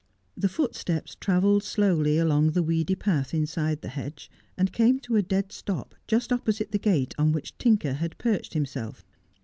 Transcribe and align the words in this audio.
The 0.35 0.49
footsteps 0.49 1.13
travelled 1.19 1.61
slowly 1.61 2.17
along 2.17 2.53
the 2.53 2.63
weedy 2.63 2.95
path 2.95 3.35
inside 3.35 3.83
the 3.83 3.89
hedge, 3.89 4.31
and 4.57 4.73
came 4.73 4.99
to 5.01 5.15
a 5.15 5.21
dead 5.21 5.51
stop 5.51 5.93
just 6.07 6.33
opposite 6.33 6.71
the 6.71 6.79
gate 6.79 7.13
on 7.19 7.31
which 7.33 7.55
Tinker 7.59 7.93
had 7.93 8.17
perched 8.17 8.55
himself. 8.55 9.05